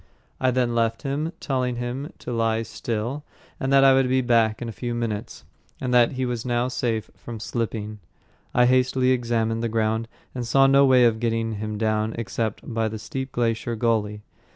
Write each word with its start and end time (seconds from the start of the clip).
I 0.39 0.49
then 0.49 0.73
left 0.73 1.03
him, 1.03 1.31
telling 1.39 1.75
him 1.75 2.11
to 2.17 2.31
lie 2.33 2.63
still, 2.63 3.23
that 3.59 3.83
I 3.83 3.93
would 3.93 4.09
be 4.09 4.21
back 4.21 4.59
in 4.59 4.67
a 4.67 4.71
few 4.71 4.95
minutes, 4.95 5.45
and 5.79 5.93
that 5.93 6.13
he 6.13 6.25
was 6.25 6.43
now 6.43 6.69
safe 6.69 7.11
from 7.15 7.39
slipping. 7.39 7.99
I 8.51 8.65
hastily 8.65 9.11
examined 9.11 9.61
the 9.61 9.69
ground 9.69 10.07
and 10.33 10.43
saw 10.43 10.65
no 10.65 10.87
way 10.87 11.05
of 11.05 11.19
getting 11.19 11.51
him 11.57 11.77
down 11.77 12.15
except 12.17 12.61
by 12.73 12.87
the 12.87 12.97
steep 12.97 13.31
glacier 13.31 13.75
gully. 13.75 14.23